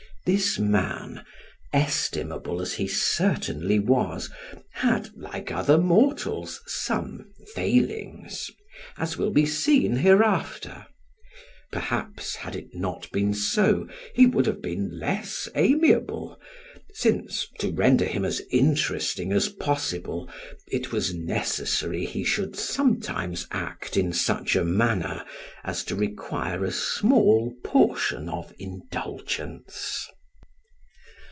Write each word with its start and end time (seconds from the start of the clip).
This 0.23 0.59
man, 0.59 1.25
estimable 1.73 2.61
as 2.61 2.73
he 2.75 2.87
certainly 2.87 3.79
was, 3.79 4.29
had, 4.73 5.09
like 5.15 5.51
other 5.51 5.79
mortals, 5.79 6.61
some 6.67 7.33
failings, 7.55 8.51
as 8.99 9.17
will 9.17 9.31
be 9.31 9.47
seen 9.47 9.95
hereafter; 9.95 10.85
perhaps 11.71 12.35
had 12.35 12.55
it 12.55 12.75
not 12.75 13.11
been 13.11 13.33
so, 13.33 13.87
he 14.13 14.27
would 14.27 14.45
have 14.45 14.61
been 14.61 14.99
less 14.99 15.49
amiable, 15.55 16.37
since, 16.93 17.47
to 17.57 17.71
render 17.71 18.03
him 18.03 18.25
as 18.25 18.41
interesting 18.51 19.31
as 19.31 19.47
possible, 19.47 20.29
it 20.67 20.91
was 20.91 21.13
necessary 21.13 22.05
he 22.05 22.21
should 22.23 22.53
sometimes 22.53 23.47
act 23.51 23.95
in 23.95 24.11
such 24.11 24.57
a 24.57 24.65
manner 24.65 25.23
as 25.63 25.85
to 25.85 25.95
require 25.95 26.65
a 26.65 26.71
small 26.71 27.53
portion 27.63 28.27
of 28.27 28.53
indulgence. 28.59 30.05